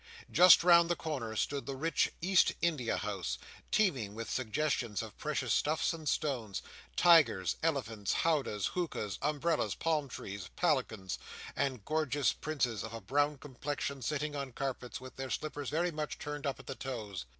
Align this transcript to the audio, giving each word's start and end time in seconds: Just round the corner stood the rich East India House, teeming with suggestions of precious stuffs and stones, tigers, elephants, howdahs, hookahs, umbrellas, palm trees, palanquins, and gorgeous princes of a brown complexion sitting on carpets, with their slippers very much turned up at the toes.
Just 0.31 0.63
round 0.63 0.89
the 0.89 0.95
corner 0.95 1.35
stood 1.35 1.67
the 1.67 1.75
rich 1.75 2.11
East 2.23 2.53
India 2.59 2.97
House, 2.97 3.37
teeming 3.69 4.15
with 4.15 4.31
suggestions 4.31 5.03
of 5.03 5.15
precious 5.19 5.53
stuffs 5.53 5.93
and 5.93 6.09
stones, 6.09 6.63
tigers, 6.95 7.55
elephants, 7.61 8.11
howdahs, 8.11 8.65
hookahs, 8.73 9.19
umbrellas, 9.21 9.75
palm 9.75 10.07
trees, 10.07 10.49
palanquins, 10.55 11.19
and 11.55 11.85
gorgeous 11.85 12.33
princes 12.33 12.83
of 12.83 12.95
a 12.95 12.99
brown 13.01 13.37
complexion 13.37 14.01
sitting 14.01 14.35
on 14.35 14.53
carpets, 14.53 14.99
with 14.99 15.17
their 15.17 15.29
slippers 15.29 15.69
very 15.69 15.91
much 15.91 16.17
turned 16.17 16.47
up 16.47 16.59
at 16.59 16.65
the 16.65 16.73
toes. 16.73 17.25